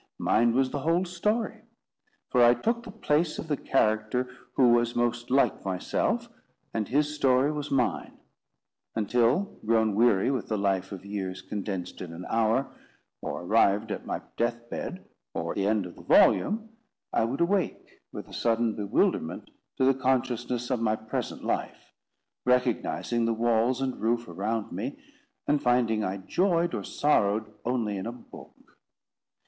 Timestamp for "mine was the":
0.17-0.79